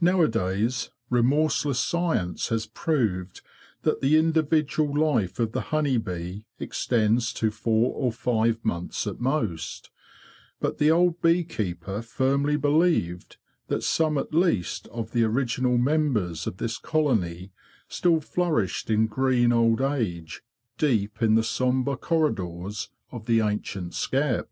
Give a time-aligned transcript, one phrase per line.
[0.00, 3.42] Nowadays remorseless science has proved
[3.82, 9.20] that the individual life of the honey bee extends to four or five months at
[9.20, 9.90] most;
[10.58, 13.36] but the old bee keeper firmly believed
[13.66, 17.52] that some at least of the original members of this colony
[17.88, 20.40] still flourished in green old age
[20.78, 24.48] deep in the sombre corridors of the ancient skep.